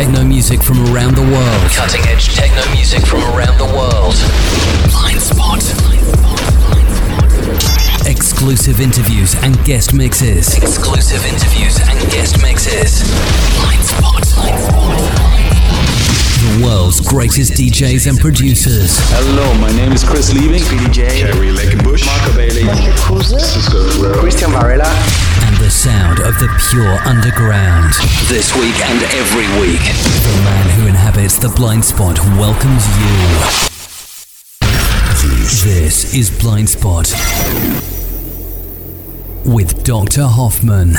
techno 0.00 0.24
music 0.24 0.62
from 0.62 0.78
around 0.86 1.14
the 1.14 1.20
world. 1.20 1.70
Cutting 1.72 2.00
edge 2.06 2.34
techno 2.34 2.62
music 2.72 3.04
from 3.04 3.20
around 3.34 3.58
the 3.58 3.66
world. 3.66 4.16
Blind 4.88 5.20
Spot. 5.20 5.60
Exclusive 8.08 8.80
interviews 8.80 9.34
and 9.42 9.62
guest 9.66 9.92
mixes. 9.92 10.56
Exclusive 10.56 11.22
interviews 11.26 11.78
and 11.86 12.10
guest 12.10 12.40
mixes. 12.40 13.02
Blind 13.60 13.84
Spot. 13.84 15.09
The 16.60 16.66
world's 16.66 17.00
greatest 17.00 17.52
DJs 17.52 18.06
and 18.06 18.18
producers. 18.20 18.98
Hello, 19.08 19.54
my 19.60 19.72
name 19.72 19.92
is 19.92 20.04
Chris 20.04 20.30
Liebing. 20.30 20.60
DJ. 20.68 21.08
Kerry 21.08 21.48
Leckenbush. 21.56 22.04
Marco 22.04 22.36
Bailey. 22.36 22.68
Cisco 23.24 24.20
Christian 24.20 24.50
Varela. 24.50 24.84
And 25.46 25.56
the 25.56 25.70
sound 25.70 26.18
of 26.20 26.38
the 26.38 26.48
pure 26.68 26.98
underground. 27.08 27.94
This 28.28 28.54
week 28.56 28.78
and 28.84 29.02
every 29.16 29.48
week. 29.58 29.80
The 29.80 30.40
man 30.44 30.68
who 30.76 30.86
inhabits 30.86 31.38
the 31.38 31.48
blind 31.48 31.82
spot 31.82 32.18
welcomes 32.36 32.84
you. 33.00 33.16
This 35.64 36.14
is 36.14 36.30
Blind 36.30 36.68
Spot 36.68 37.10
with 39.46 39.82
Dr. 39.82 40.24
Hoffman. 40.24 40.96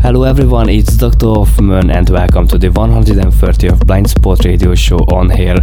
Hello 0.00 0.22
everyone, 0.22 0.68
it's 0.68 0.96
Dr. 0.96 1.26
Hoffman 1.26 1.90
and 1.90 2.08
welcome 2.08 2.46
to 2.48 2.56
the 2.56 2.68
130th 2.68 3.84
Blind 3.84 4.08
Spot 4.08 4.42
radio 4.44 4.72
show 4.76 4.98
on 5.12 5.28
here. 5.28 5.56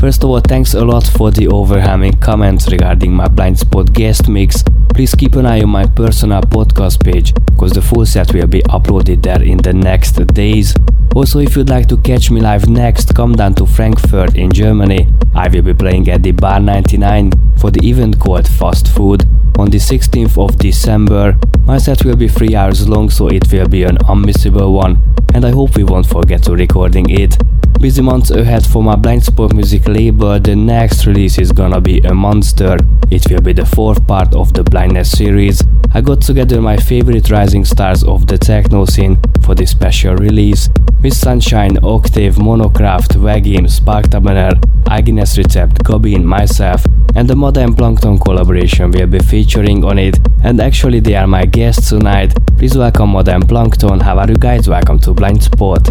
First 0.00 0.24
of 0.24 0.30
all, 0.30 0.40
thanks 0.40 0.72
a 0.72 0.82
lot 0.82 1.06
for 1.06 1.30
the 1.30 1.46
overwhelming 1.48 2.14
comments 2.14 2.72
regarding 2.72 3.12
my 3.12 3.28
Blind 3.28 3.58
Spot 3.58 3.92
guest 3.92 4.30
mix. 4.30 4.64
Please 4.94 5.14
keep 5.14 5.34
an 5.34 5.44
eye 5.44 5.60
on 5.60 5.68
my 5.68 5.86
personal 5.86 6.40
podcast 6.40 7.04
page, 7.04 7.34
because 7.34 7.72
the 7.72 7.82
full 7.82 8.06
set 8.06 8.32
will 8.32 8.46
be 8.46 8.62
uploaded 8.62 9.22
there 9.22 9.42
in 9.42 9.58
the 9.58 9.74
next 9.74 10.12
days. 10.28 10.74
Also, 11.14 11.40
if 11.40 11.54
you'd 11.54 11.68
like 11.68 11.86
to 11.88 11.98
catch 11.98 12.30
me 12.30 12.40
live 12.40 12.70
next, 12.70 13.14
come 13.14 13.34
down 13.34 13.54
to 13.56 13.66
Frankfurt 13.66 14.36
in 14.36 14.50
Germany. 14.50 15.06
I 15.34 15.48
will 15.48 15.62
be 15.62 15.74
playing 15.74 16.08
at 16.08 16.22
the 16.22 16.32
Bar 16.32 16.60
99 16.60 17.30
for 17.58 17.70
the 17.70 17.86
event 17.86 18.18
called 18.18 18.48
Fast 18.48 18.88
Food 18.88 19.28
on 19.58 19.70
the 19.70 19.78
16th 19.78 20.38
of 20.38 20.58
December. 20.58 21.36
My 21.64 21.78
set 21.78 22.04
will 22.04 22.16
be 22.16 22.28
3 22.28 22.54
hours 22.54 22.88
long, 22.88 23.10
so 23.10 23.28
it 23.28 23.52
will 23.52 23.68
be 23.68 23.84
an 23.84 23.98
unmissable 23.98 24.72
one, 24.72 25.02
and 25.34 25.44
I 25.44 25.50
hope 25.50 25.76
we 25.76 25.84
won't 25.84 26.06
forget 26.06 26.42
to 26.44 26.54
recording 26.54 27.10
it. 27.10 27.36
Busy 27.80 28.00
months 28.02 28.30
ahead 28.30 28.64
for 28.64 28.82
my 28.82 28.94
Blind 28.94 29.24
Spot 29.24 29.52
music 29.52 29.88
label, 29.88 30.38
the 30.38 30.54
next 30.54 31.06
release 31.06 31.38
is 31.38 31.50
gonna 31.50 31.80
be 31.80 31.98
a 32.00 32.14
monster. 32.14 32.76
It 33.10 33.28
will 33.28 33.40
be 33.40 33.52
the 33.52 33.66
fourth 33.66 34.06
part 34.06 34.34
of 34.34 34.52
the 34.52 34.62
Blindness 34.62 35.10
series. 35.10 35.62
I 35.92 36.00
got 36.00 36.20
together 36.20 36.60
my 36.60 36.76
favorite 36.76 37.30
rising 37.30 37.64
stars 37.64 38.04
of 38.04 38.26
the 38.26 38.38
techno 38.38 38.84
scene 38.84 39.18
for 39.42 39.54
this 39.54 39.70
special 39.70 40.14
release. 40.14 40.70
Miss 41.02 41.18
Sunshine, 41.18 41.76
Octave, 41.82 42.36
Monocraft, 42.36 43.16
Wagim, 43.16 43.68
Spark 43.68 44.06
Tabaner, 44.06 44.62
Agnes 44.88 45.36
Recept, 45.36 45.82
Gobin, 45.82 46.24
myself, 46.24 46.84
and 47.16 47.28
the 47.28 47.34
Mada 47.34 47.60
and 47.60 47.76
Plankton 47.76 48.18
collaboration 48.18 48.92
will 48.92 49.08
be 49.08 49.18
featuring 49.42 49.82
on 49.82 49.98
it. 49.98 50.16
And 50.44 50.60
actually, 50.60 51.00
they 51.00 51.16
are 51.16 51.26
my 51.26 51.44
guests 51.44 51.88
tonight. 51.88 52.32
Please 52.58 52.76
welcome 52.76 53.10
Mada 53.10 53.34
and 53.34 53.48
Plankton. 53.48 53.98
How 53.98 54.16
are 54.18 54.28
you 54.28 54.36
guys? 54.36 54.68
Welcome 54.68 55.00
to 55.00 55.12
Blind 55.12 55.42
Spot. 55.42 55.84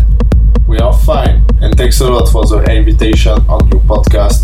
We 0.70 0.78
are 0.80 0.94
fine, 0.94 1.44
and 1.60 1.76
thanks 1.76 2.00
a 2.00 2.10
lot 2.10 2.30
for 2.30 2.46
the 2.46 2.64
invitation 2.72 3.34
on 3.50 3.68
your 3.68 3.82
podcast. 3.82 4.42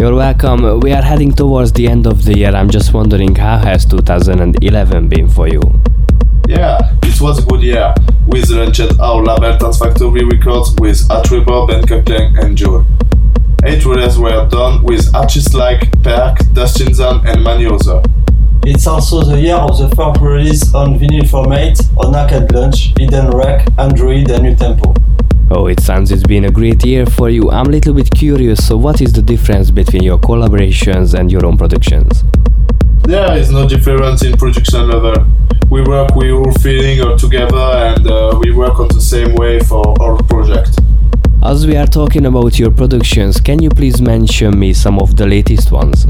You're 0.00 0.16
welcome. 0.16 0.80
We 0.80 0.90
are 0.92 1.02
heading 1.02 1.32
towards 1.32 1.72
the 1.72 1.86
end 1.86 2.08
of 2.08 2.24
the 2.24 2.36
year. 2.36 2.50
I'm 2.50 2.70
just 2.70 2.92
wondering 2.92 3.36
how 3.36 3.58
has 3.58 3.84
2011 3.84 5.08
been 5.08 5.28
for 5.28 5.46
you? 5.46 5.62
Yeah, 6.48 6.96
it 7.04 7.20
was 7.20 7.38
a 7.38 7.46
good 7.46 7.62
year. 7.62 7.94
We 8.26 8.42
launched 8.42 8.98
our 8.98 9.22
label 9.22 9.56
Dance 9.58 9.78
Factory 9.78 10.24
Records 10.24 10.74
with 10.80 10.98
Atrevor, 11.08 11.68
Ben 11.68 11.86
Cockling, 11.86 12.36
and 12.36 12.56
Joel. 12.58 12.84
Eight 13.62 13.84
releases 13.84 14.18
were 14.18 14.48
done 14.48 14.82
with 14.82 15.14
artists 15.14 15.54
like 15.54 15.92
Perk, 16.02 16.38
Dustin 16.52 16.92
Zan, 16.94 17.24
and 17.28 17.44
many 17.44 17.66
others. 17.66 17.86
It's 18.62 18.86
also 18.86 19.24
the 19.24 19.40
year 19.40 19.56
of 19.56 19.78
the 19.78 19.88
first 19.96 20.20
release 20.20 20.74
on 20.74 20.98
vinyl 20.98 21.26
format 21.28 21.80
on 21.96 22.14
Arcade 22.14 22.52
Lunch, 22.52 22.92
Hidden 22.98 23.30
Rec, 23.30 23.66
Android, 23.78 24.30
and 24.30 24.42
New 24.42 24.54
Tempo. 24.54 24.94
Oh, 25.50 25.66
it 25.66 25.80
sounds 25.80 26.12
it's 26.12 26.22
been 26.22 26.44
a 26.44 26.50
great 26.50 26.84
year 26.84 27.06
for 27.06 27.30
you. 27.30 27.50
I'm 27.50 27.66
a 27.66 27.70
little 27.70 27.94
bit 27.94 28.10
curious, 28.10 28.66
so 28.66 28.76
what 28.76 29.00
is 29.00 29.14
the 29.14 29.22
difference 29.22 29.70
between 29.70 30.02
your 30.02 30.18
collaborations 30.18 31.18
and 31.18 31.32
your 31.32 31.46
own 31.46 31.56
productions? 31.56 32.22
There 33.04 33.34
is 33.36 33.50
no 33.50 33.66
difference 33.66 34.22
in 34.22 34.36
production 34.36 34.88
level. 34.88 35.26
We 35.70 35.80
work 35.80 36.14
with 36.14 36.30
all 36.30 36.52
feeling 36.60 37.00
all 37.00 37.16
together 37.16 37.56
and 37.56 38.06
uh, 38.06 38.38
we 38.44 38.52
work 38.52 38.78
on 38.78 38.88
the 38.88 39.00
same 39.00 39.34
way 39.36 39.58
for 39.60 40.00
our 40.02 40.22
project. 40.24 40.78
As 41.42 41.66
we 41.66 41.76
are 41.76 41.86
talking 41.86 42.26
about 42.26 42.58
your 42.58 42.70
productions, 42.70 43.40
can 43.40 43.62
you 43.62 43.70
please 43.70 44.02
mention 44.02 44.58
me 44.58 44.74
some 44.74 44.98
of 44.98 45.16
the 45.16 45.26
latest 45.26 45.72
ones? 45.72 46.06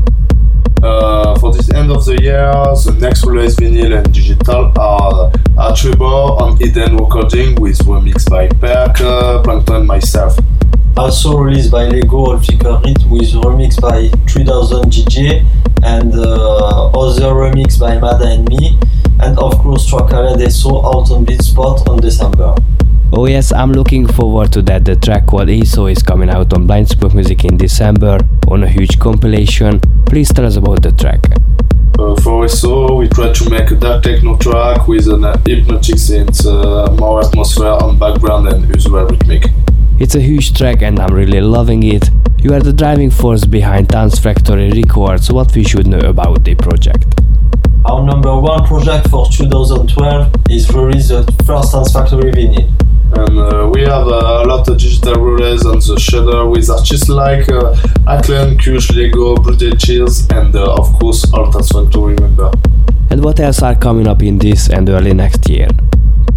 Uh, 0.82 1.38
for 1.38 1.52
this 1.52 1.70
end 1.74 1.91
of 1.91 2.06
the 2.06 2.16
year, 2.22 2.50
the 2.84 2.96
next 3.00 3.26
release 3.26 3.54
vinyl 3.56 3.98
and 3.98 4.14
digital 4.14 4.72
are 4.78 5.30
Atribor 5.58 6.41
on 6.41 6.56
Eden 6.62 6.96
Recording 6.96 7.54
with 7.60 7.78
remix 7.80 8.28
by 8.30 8.48
Perk, 8.48 8.98
uh, 9.02 9.42
Plankton, 9.42 9.86
myself. 9.86 10.38
Also 10.96 11.36
released 11.36 11.70
by 11.70 11.86
Lego 11.86 12.32
Olfiker 12.32 12.82
Hit 12.86 12.96
with 13.10 13.30
remix 13.44 13.78
by 13.78 14.08
3000 14.26 14.91
GJ 14.91 15.44
and 15.84 16.14
uh, 16.14 16.88
other 16.88 17.34
remix 17.34 17.78
by 17.78 17.98
Mada 17.98 18.24
and 18.28 18.48
me, 18.48 18.78
and 19.20 19.38
of 19.38 19.58
course 19.58 19.91
Tracala 19.91 20.34
Deso 20.34 20.82
out 20.82 21.10
on 21.10 21.26
Beatspot 21.26 21.86
on 21.88 21.98
December. 22.00 22.54
Oh 23.12 23.26
yes, 23.26 23.53
I'm 23.53 23.72
looking 23.72 24.06
forward 24.06 24.53
to 24.53 24.62
that. 24.62 24.84
The 24.84 24.94
track 24.94 25.26
called 25.26 25.50
ESO 25.50 25.87
is 25.87 26.00
coming 26.00 26.31
out 26.31 26.53
on 26.54 26.69
Blind 26.69 26.88
Spot 26.91 27.12
Music 27.12 27.44
in 27.44 27.56
December 27.56 28.19
on 28.47 28.62
a 28.62 28.69
huge 28.69 29.00
compilation. 29.00 29.81
Please 30.06 30.32
tell 30.32 30.47
us 30.47 30.54
about 30.54 30.82
the 30.84 30.93
track. 30.93 31.21
Uh, 31.98 32.15
for 32.22 32.44
ESO, 32.44 32.94
we 32.94 33.09
try 33.09 33.32
to 33.32 33.50
make 33.50 33.69
a 33.72 33.75
dark 33.75 34.04
techno 34.04 34.37
track 34.37 34.87
with 34.87 35.09
an 35.09 35.25
uh, 35.25 35.37
hypnotic 35.44 35.97
synth, 35.97 36.47
uh, 36.47 36.94
more 37.00 37.26
atmosphere 37.26 37.66
on 37.82 37.98
background 37.98 38.47
and 38.47 38.69
usual 38.72 39.04
rhythmic. 39.04 39.47
It's 39.98 40.15
a 40.15 40.21
huge 40.21 40.56
track 40.56 40.81
and 40.81 41.00
I'm 41.00 41.12
really 41.12 41.41
loving 41.41 41.82
it. 41.82 42.09
You 42.38 42.54
are 42.54 42.60
the 42.60 42.72
driving 42.72 43.10
force 43.10 43.44
behind 43.44 43.88
Dance 43.88 44.21
Factory 44.21 44.71
Records. 44.71 45.32
What 45.32 45.53
we 45.56 45.65
should 45.65 45.88
know 45.88 45.98
about 45.98 46.44
the 46.44 46.54
project? 46.54 47.06
Our 47.84 48.04
number 48.04 48.38
one 48.38 48.65
project 48.66 49.10
for 49.10 49.27
2012 49.28 50.32
is 50.48 50.72
release 50.72 51.09
the 51.09 51.25
first 51.44 51.72
Dance 51.72 51.92
Factory 51.92 52.31
vinyl. 52.31 52.71
And 53.12 53.38
uh, 53.38 53.71
we 53.72 53.81
have 53.82 54.06
uh, 54.06 54.43
a 54.43 54.47
lot 54.47 54.69
of 54.69 54.78
digital 54.78 55.21
releases 55.21 55.66
on 55.66 55.78
the 55.81 55.98
Shudder 56.00 56.47
with 56.48 56.71
artists 56.71 57.09
like 57.09 57.48
uh, 57.48 57.75
Ackland, 58.06 58.62
Kush, 58.62 58.91
Lego, 58.93 59.37
Bloody 59.37 59.75
Chills, 59.76 60.28
and 60.31 60.54
uh, 60.54 60.75
of 60.75 60.93
course 60.98 61.31
all 61.32 61.50
Dance 61.50 61.72
Factory 61.72 62.15
member. 62.16 62.50
And 63.10 63.25
what 63.25 63.41
else 63.41 63.62
are 63.62 63.75
coming 63.75 64.06
up 64.06 64.22
in 64.22 64.38
this 64.38 64.69
and 64.69 64.88
early 64.88 65.12
next 65.12 65.48
year? 65.48 65.69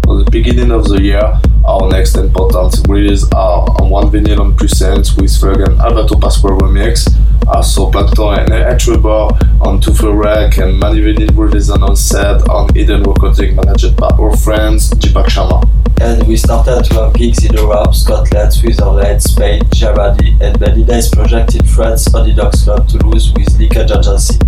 At 0.02 0.24
the 0.24 0.28
beginning 0.30 0.70
of 0.70 0.88
the 0.88 1.00
year, 1.00 1.40
our 1.64 1.88
next 1.90 2.16
important 2.16 2.86
release 2.88 3.24
are 3.32 3.66
on 3.80 3.90
one 3.90 4.10
vinyl 4.10 4.40
on 4.40 4.56
Present 4.56 5.08
with 5.16 5.30
Flug 5.30 5.78
Alberto 5.80 6.18
Pasquale 6.18 6.60
remix, 6.60 7.08
also 7.48 7.90
Plankton 7.90 8.40
and 8.40 8.50
Etribor 8.50 9.30
on 9.60 9.80
Tufel 9.80 10.16
Rec 10.16 10.58
and 10.58 10.78
many 10.78 11.00
vinyl 11.00 11.36
releases 11.36 11.70
on 11.70 11.96
set 11.96 12.46
on 12.48 12.76
Eden 12.76 13.02
Recording 13.02 13.56
managed 13.56 13.96
by 13.96 14.08
our 14.08 14.36
friends 14.36 14.90
Deepak 14.90 15.26
Sharma. 15.26 15.66
And 16.00 16.26
we 16.26 16.36
started 16.36 16.84
to 16.84 16.94
have 16.94 17.14
gigs 17.14 17.44
in 17.44 17.54
Europe, 17.54 17.94
Scotland, 17.94 18.52
Switzerland, 18.52 19.22
Spain, 19.22 19.62
Germany, 19.72 20.36
and 20.40 20.58
many 20.60 20.84
nice 20.84 21.08
projects 21.08 21.54
in 21.54 21.64
France 21.64 22.12
on 22.14 22.28
the 22.28 22.34
Dogs 22.34 22.64
Club 22.64 22.88
Toulouse 22.88 23.32
with 23.32 23.58
Leakage 23.58 23.90
Agency. 23.90 24.38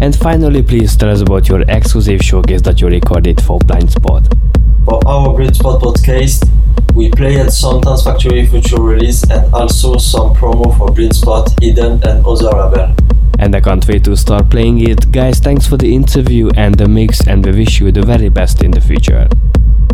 And 0.00 0.14
finally, 0.14 0.62
please 0.62 0.96
tell 0.96 1.10
us 1.10 1.20
about 1.22 1.48
your 1.48 1.62
exclusive 1.62 2.20
showcase 2.20 2.62
that 2.62 2.80
you 2.80 2.88
recorded 2.88 3.40
for 3.40 3.58
Blind 3.60 3.90
Spot. 3.90 4.22
For 4.84 5.00
our 5.06 5.32
Blind 5.34 5.54
Spot 5.54 5.80
podcast, 5.80 6.48
we 6.94 7.08
played 7.10 7.50
some 7.52 7.80
Dance 7.80 8.02
Factory 8.02 8.44
future 8.46 8.80
release 8.80 9.22
and 9.30 9.52
also 9.54 9.96
some 9.96 10.34
promo 10.34 10.76
for 10.76 10.90
Blind 10.90 11.14
Spot, 11.14 11.48
Eden, 11.62 12.00
and 12.04 12.26
other 12.26 12.50
label. 12.50 12.94
And 13.38 13.54
I 13.54 13.60
can't 13.60 13.86
wait 13.86 14.04
to 14.04 14.16
start 14.16 14.50
playing 14.50 14.80
it. 14.88 15.12
Guys, 15.12 15.38
thanks 15.38 15.66
for 15.66 15.76
the 15.76 15.94
interview 15.94 16.50
and 16.56 16.74
the 16.74 16.88
mix, 16.88 17.26
and 17.28 17.44
we 17.46 17.52
wish 17.52 17.80
you 17.80 17.92
the 17.92 18.02
very 18.02 18.28
best 18.28 18.62
in 18.62 18.72
the 18.72 18.80
future. 18.80 19.28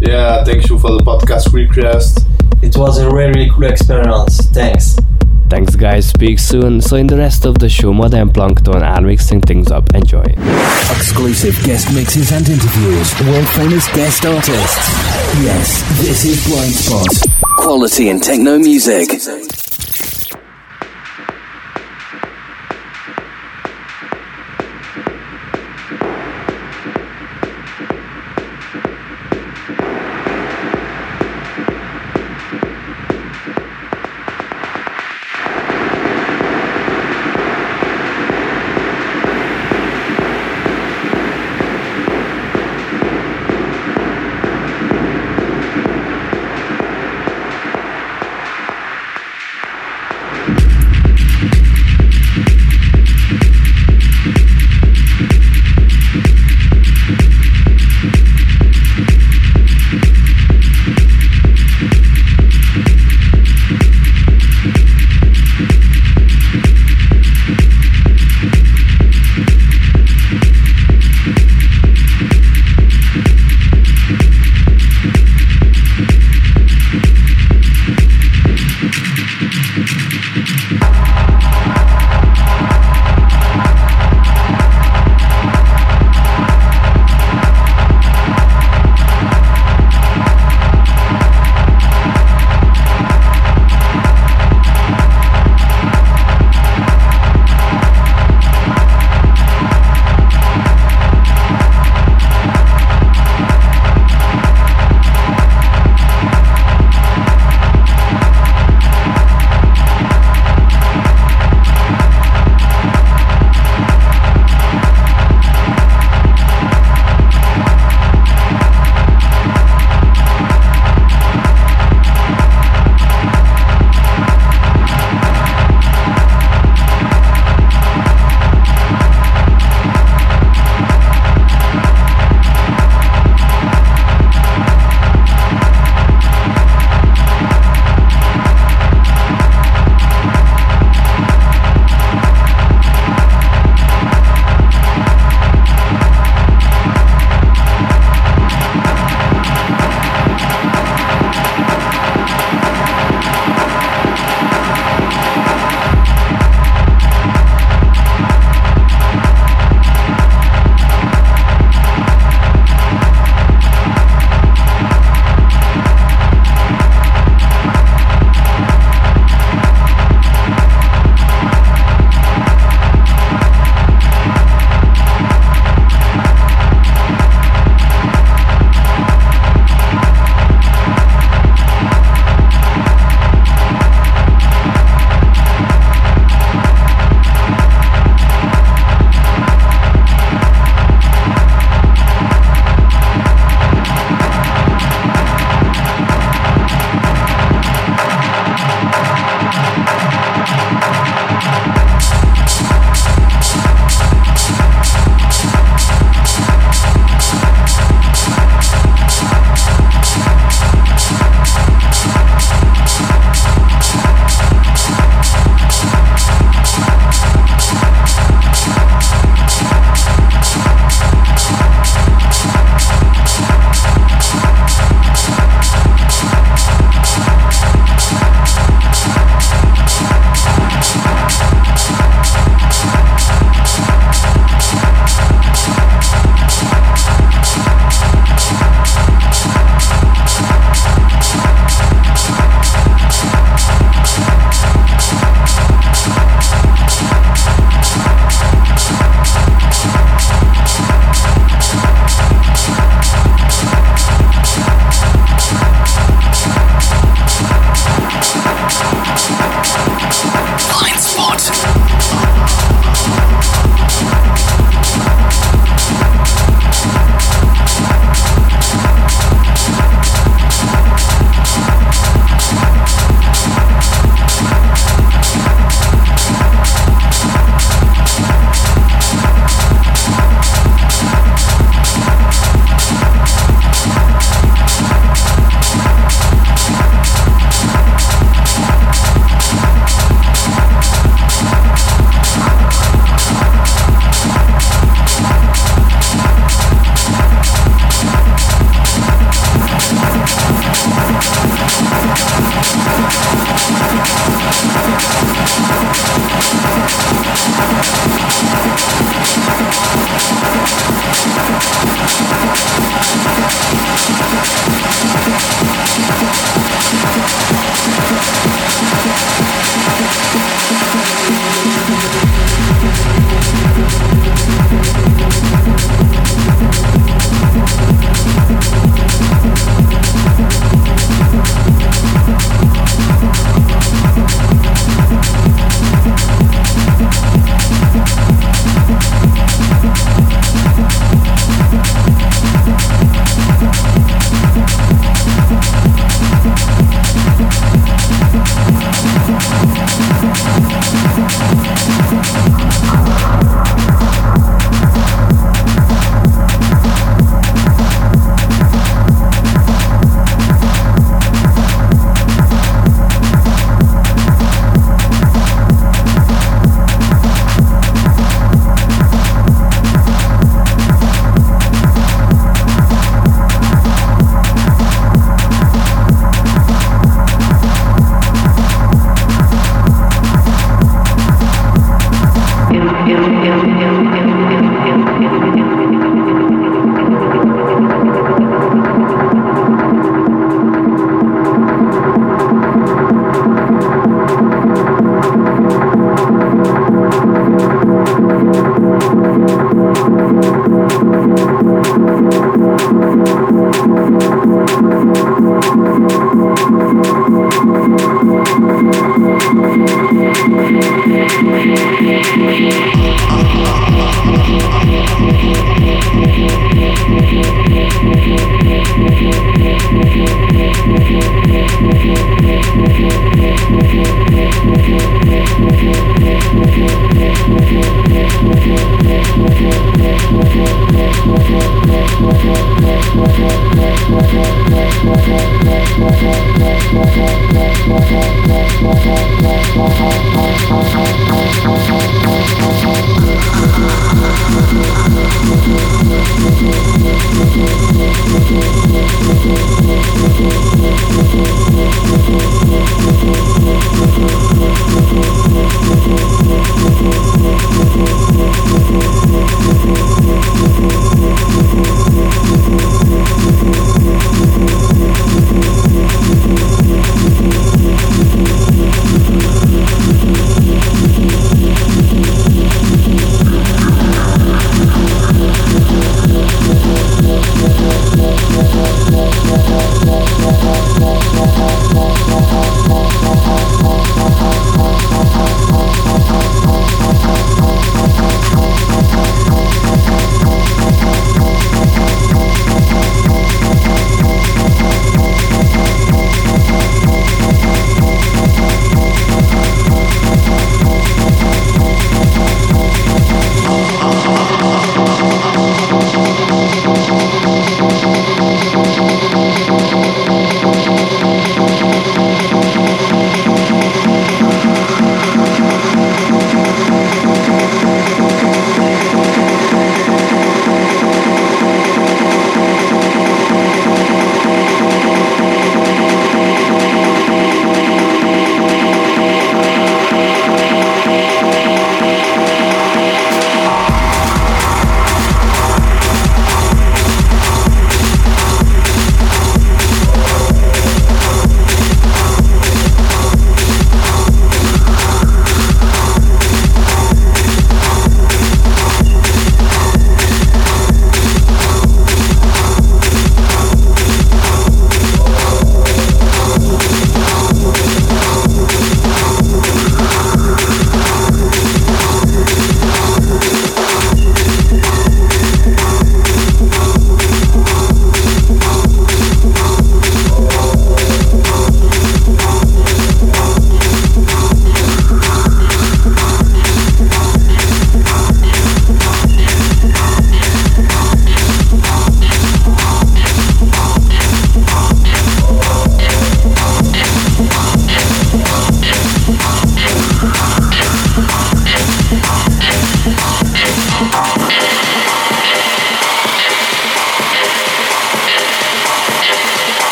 Yeah, 0.00 0.44
thank 0.44 0.68
you 0.68 0.78
for 0.78 0.92
the 0.92 1.02
podcast 1.02 1.52
request. 1.52 2.24
It 2.62 2.76
was 2.76 2.98
a 2.98 3.10
really 3.10 3.50
cool 3.50 3.64
experience. 3.64 4.38
Thanks. 4.50 4.96
Thanks, 5.48 5.76
guys. 5.76 6.08
Speak 6.08 6.38
soon. 6.38 6.80
So, 6.80 6.96
in 6.96 7.06
the 7.06 7.16
rest 7.16 7.46
of 7.46 7.58
the 7.58 7.68
show, 7.68 7.92
Mada 7.92 8.20
and 8.20 8.32
Plankton 8.32 8.82
are 8.82 9.00
mixing 9.00 9.40
things 9.40 9.70
up. 9.70 9.94
Enjoy. 9.94 10.24
Exclusive 10.90 11.56
guest 11.64 11.92
mixes 11.94 12.32
and 12.32 12.48
interviews. 12.48 13.20
World 13.20 13.48
famous 13.50 13.86
guest 13.94 14.24
artists. 14.26 14.88
Yes, 15.42 15.82
this 16.02 16.24
is 16.24 16.44
Blind 16.46 16.72
Spot. 16.72 17.30
Quality 17.58 18.08
in 18.08 18.20
techno 18.20 18.58
music. 18.58 19.65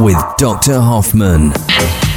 With 0.00 0.16
Dr. 0.38 0.78
Hoffman. 0.80 2.07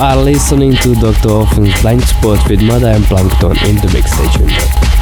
Are 0.00 0.16
listening 0.16 0.72
to 0.76 0.94
Dr. 0.94 1.28
Hoffman's 1.28 1.78
Blind 1.82 2.02
Spot 2.02 2.48
with 2.48 2.62
Mada 2.62 2.94
and 2.94 3.04
Plankton 3.04 3.52
in 3.68 3.76
the 3.76 3.90
mix 3.92 4.10
station. 4.10 4.99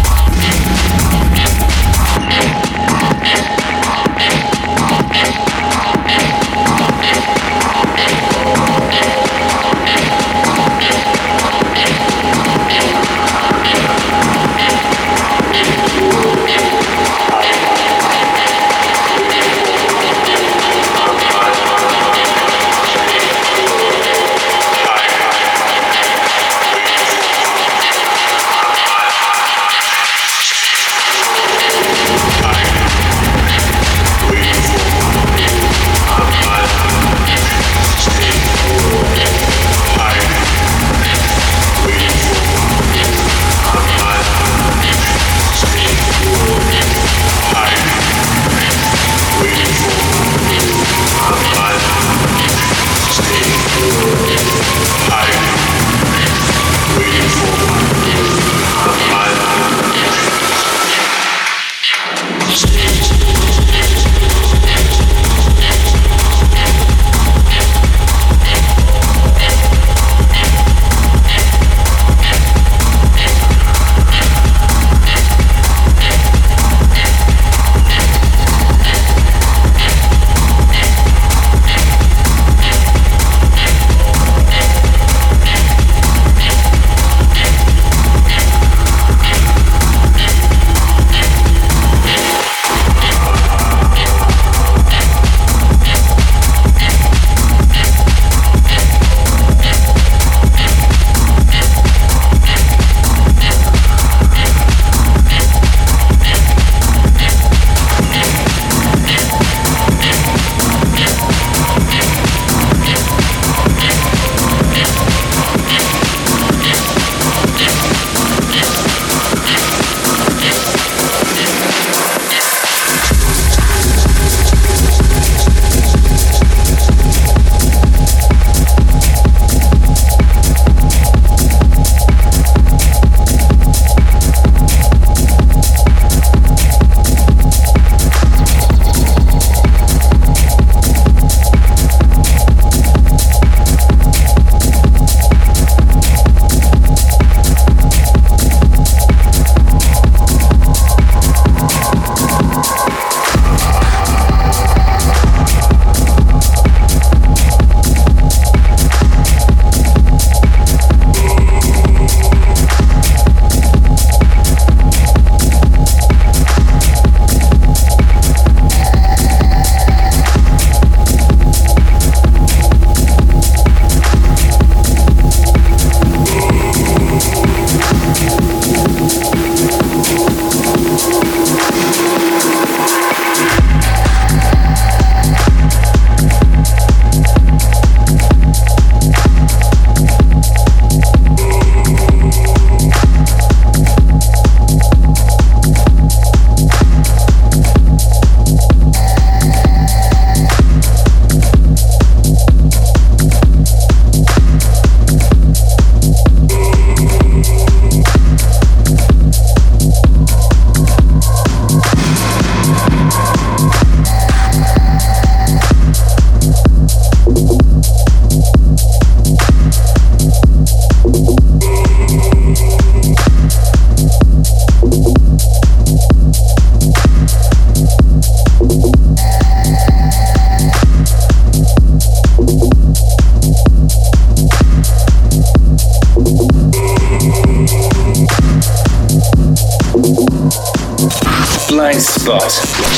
Blind 241.79 242.03
Spot. 242.03 242.53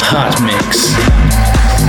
Hot 0.09 0.41
Mix. 0.41 1.80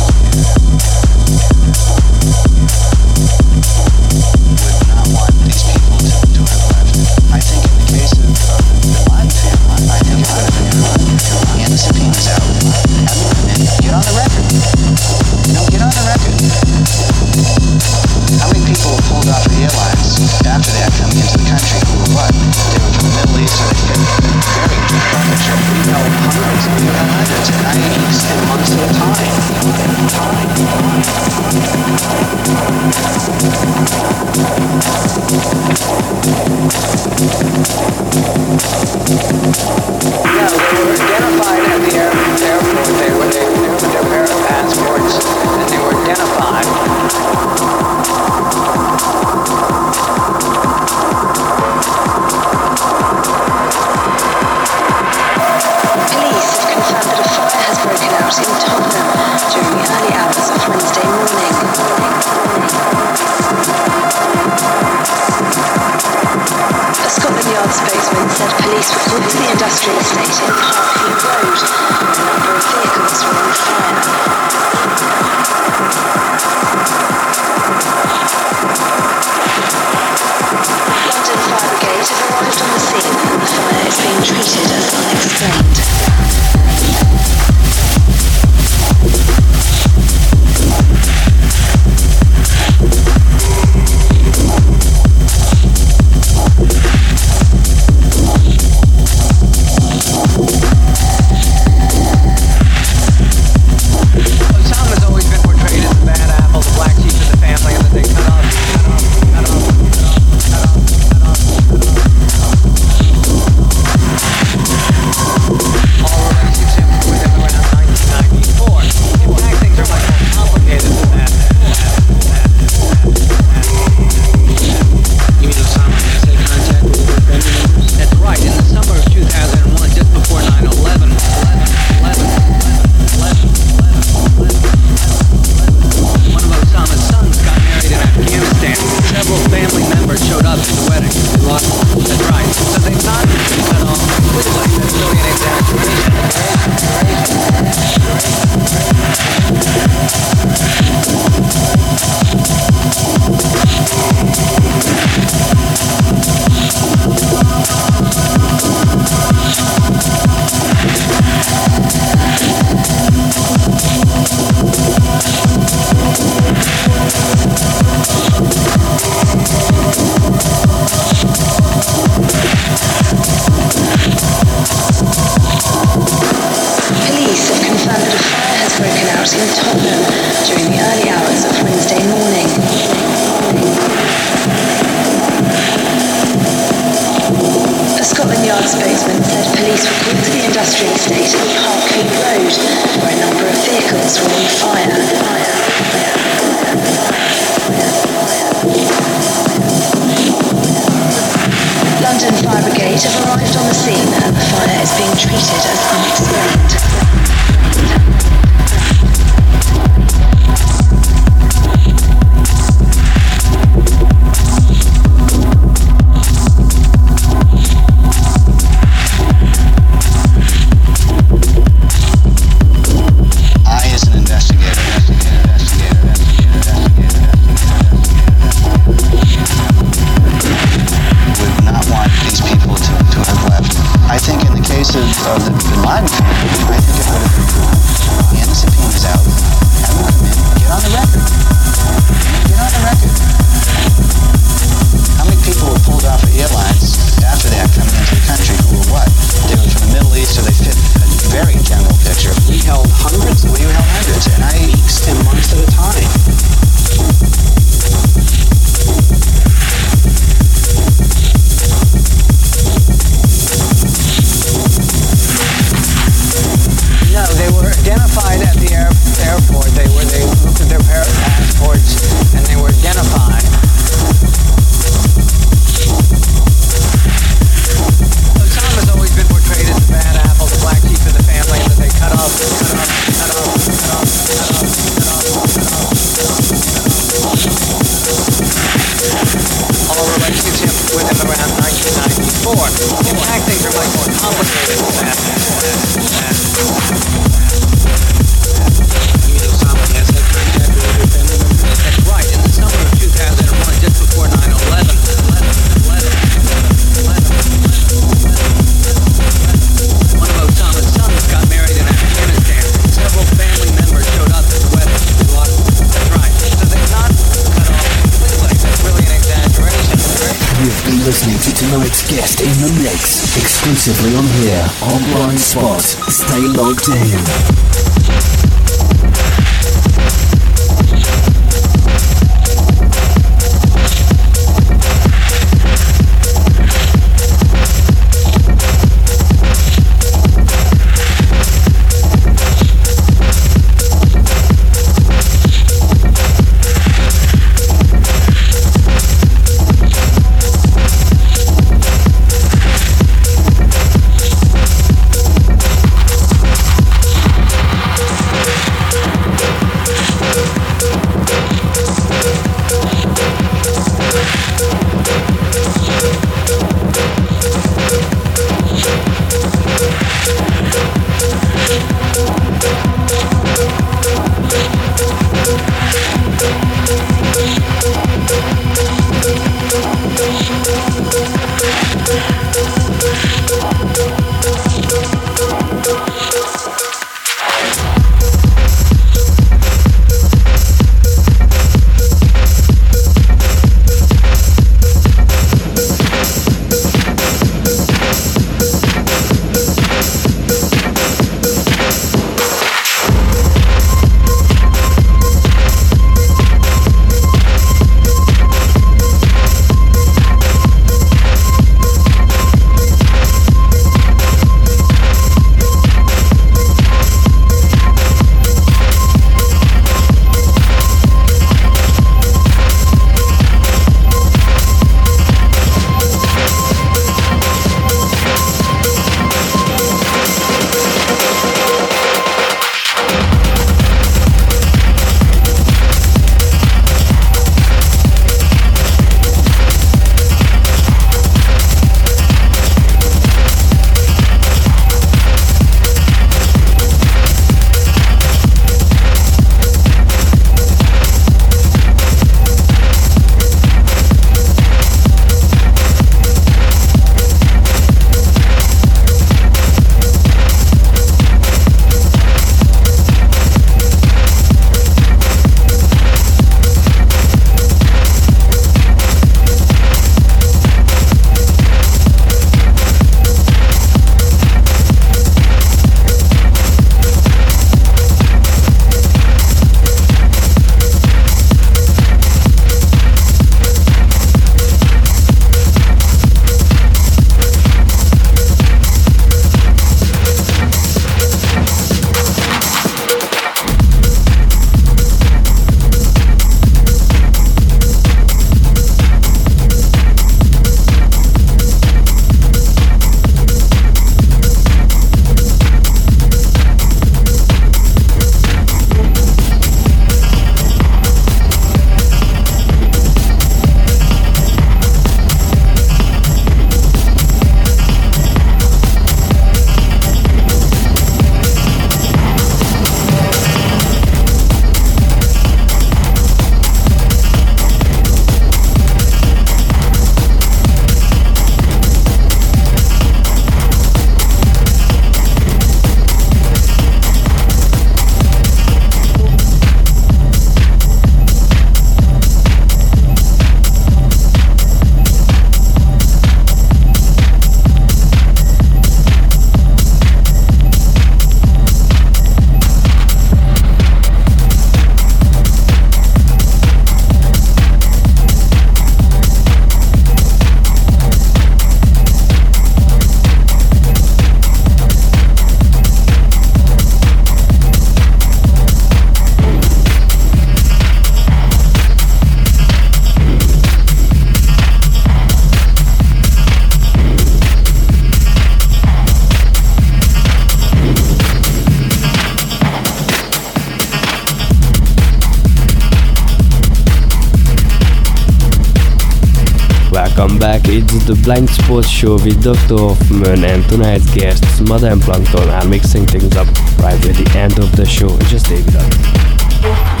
It's 590.73 591.03
the 591.03 591.15
Blind 591.15 591.49
Spot 591.49 591.83
Show 591.83 592.13
with 592.13 592.41
Dr. 592.41 592.77
Hoffman 592.77 593.43
and 593.43 593.61
tonight's 593.67 594.09
guests, 594.15 594.61
Mada 594.61 594.93
and 594.93 595.01
Plankton, 595.01 595.49
are 595.49 595.67
mixing 595.67 596.05
things 596.05 596.33
up 596.37 596.47
right 596.79 596.95
at 596.95 597.13
the 597.13 597.29
end 597.37 597.59
of 597.59 597.75
the 597.75 597.85
show. 597.85 598.07
Just 598.29 598.45
stay 598.45 598.63
with 598.63 598.77
us. 598.77 600.00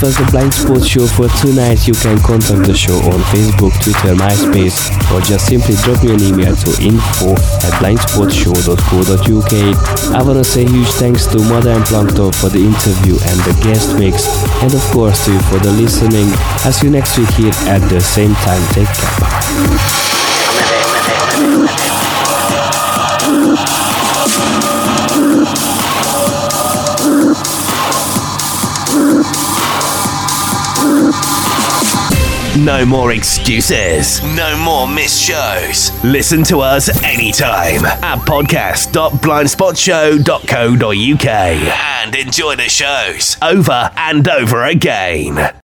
Was 0.08 0.16
the 0.16 0.24
Blind 0.32 0.54
Spot 0.54 0.80
show 0.80 1.04
for 1.06 1.28
tonight. 1.44 1.86
You 1.86 1.92
can 1.92 2.16
contact 2.24 2.64
the 2.64 2.72
show 2.72 2.96
on 3.12 3.20
Facebook, 3.28 3.76
Twitter, 3.84 4.16
MySpace, 4.16 4.88
or 5.12 5.20
just 5.20 5.44
simply 5.44 5.76
drop 5.84 6.02
me 6.02 6.16
an 6.16 6.22
email 6.24 6.56
to 6.56 6.70
info 6.80 7.36
at 7.36 7.76
blindspotshow.co.uk. 7.76 9.52
I 10.16 10.22
wanna 10.22 10.44
say 10.44 10.64
huge 10.64 10.88
thanks 10.96 11.26
to 11.26 11.36
Mada 11.52 11.76
and 11.76 11.84
Plankton 11.84 12.32
for 12.32 12.48
the 12.48 12.64
interview 12.64 13.20
and 13.20 13.38
the 13.44 13.52
guest 13.60 13.98
mix, 13.98 14.24
and 14.64 14.72
of 14.72 14.80
course 14.96 15.26
to 15.26 15.32
you 15.34 15.40
for 15.52 15.58
the 15.58 15.72
listening. 15.72 16.32
I'll 16.64 16.72
see 16.72 16.86
you 16.86 16.92
next 16.92 17.18
week 17.18 17.28
here 17.32 17.52
at 17.68 17.86
the 17.90 18.00
same 18.00 18.32
time. 18.48 18.64
Take 18.72 18.88
care. 18.88 20.07
No 32.68 32.84
more 32.84 33.12
excuses. 33.12 34.22
No 34.36 34.54
more 34.58 34.86
missed 34.86 35.22
shows. 35.22 35.90
Listen 36.04 36.44
to 36.44 36.60
us 36.60 36.90
anytime 37.02 37.86
at 37.86 38.18
podcast.blindspotshow.co.uk 38.26 41.26
and 41.26 42.14
enjoy 42.14 42.56
the 42.56 42.68
shows 42.68 43.38
over 43.40 43.90
and 43.96 44.28
over 44.28 44.64
again. 44.64 45.54